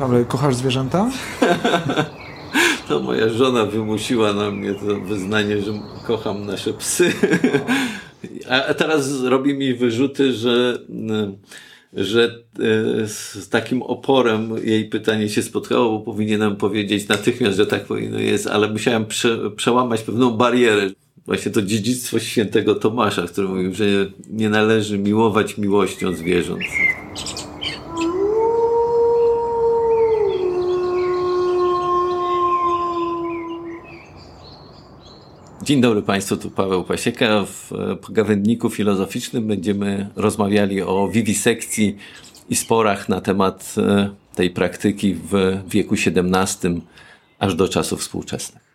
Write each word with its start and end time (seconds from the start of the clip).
Pawle, 0.00 0.24
kochasz 0.24 0.54
zwierzęta? 0.54 1.10
To 2.88 3.00
moja 3.00 3.28
żona 3.28 3.64
wymusiła 3.66 4.32
na 4.32 4.50
mnie 4.50 4.74
to 4.74 5.00
wyznanie, 5.00 5.62
że 5.62 5.72
kocham 6.06 6.46
nasze 6.46 6.72
psy. 6.72 7.12
A 8.48 8.74
teraz 8.74 9.22
robi 9.22 9.54
mi 9.54 9.74
wyrzuty, 9.74 10.32
że, 10.32 10.78
że 11.94 12.24
e, 12.24 13.08
z 13.08 13.48
takim 13.48 13.82
oporem 13.82 14.56
jej 14.64 14.84
pytanie 14.84 15.28
się 15.28 15.42
spotkało, 15.42 15.98
bo 15.98 16.00
powinienem 16.12 16.56
powiedzieć 16.56 17.08
natychmiast, 17.08 17.56
że 17.56 17.66
tak 17.66 17.84
powinno 17.84 18.18
jest, 18.18 18.46
ale 18.46 18.68
musiałem 18.68 19.06
prze, 19.06 19.50
przełamać 19.50 20.02
pewną 20.02 20.30
barierę. 20.30 20.90
Właśnie 21.26 21.52
to 21.52 21.62
dziedzictwo 21.62 22.18
świętego 22.18 22.74
Tomasza, 22.74 23.22
który 23.22 23.48
mówił, 23.48 23.74
że 23.74 23.84
nie 24.30 24.48
należy 24.48 24.98
miłować 24.98 25.58
miłością 25.58 26.12
zwierząt. 26.14 26.62
Dzień 35.62 35.80
dobry 35.80 36.02
Państwu, 36.02 36.36
tu 36.36 36.50
Paweł 36.50 36.84
Pasieka. 36.84 37.44
W 37.44 37.70
pogawędniku 38.06 38.70
filozoficznym 38.70 39.46
będziemy 39.46 40.08
rozmawiali 40.16 40.82
o 40.82 41.08
wiwisekcji 41.08 41.96
i 42.48 42.56
sporach 42.56 43.08
na 43.08 43.20
temat 43.20 43.74
e, 43.78 44.10
tej 44.34 44.50
praktyki 44.50 45.14
w 45.14 45.62
wieku 45.68 45.94
XVII 45.94 46.80
aż 47.38 47.54
do 47.54 47.68
czasów 47.68 48.00
współczesnych. 48.00 48.69